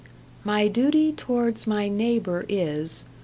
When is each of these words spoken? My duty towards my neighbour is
My 0.43 0.67
duty 0.67 1.13
towards 1.13 1.67
my 1.67 1.87
neighbour 1.87 2.43
is 2.49 3.03